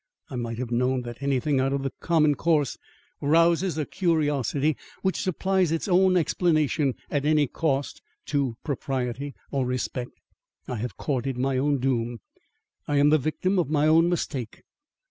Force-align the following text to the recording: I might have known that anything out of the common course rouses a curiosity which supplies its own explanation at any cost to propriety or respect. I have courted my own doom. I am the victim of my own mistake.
I 0.31 0.35
might 0.35 0.57
have 0.57 0.71
known 0.71 1.03
that 1.03 1.21
anything 1.21 1.59
out 1.59 1.73
of 1.73 1.83
the 1.83 1.93
common 1.99 2.33
course 2.33 2.75
rouses 3.21 3.77
a 3.77 3.85
curiosity 3.85 4.75
which 5.03 5.21
supplies 5.21 5.71
its 5.71 5.87
own 5.87 6.17
explanation 6.17 6.95
at 7.11 7.23
any 7.23 7.45
cost 7.45 8.01
to 8.25 8.57
propriety 8.63 9.35
or 9.51 9.63
respect. 9.67 10.13
I 10.67 10.77
have 10.77 10.97
courted 10.97 11.37
my 11.37 11.59
own 11.59 11.77
doom. 11.77 12.17
I 12.87 12.97
am 12.97 13.11
the 13.11 13.19
victim 13.19 13.59
of 13.59 13.69
my 13.69 13.85
own 13.85 14.09
mistake. 14.09 14.63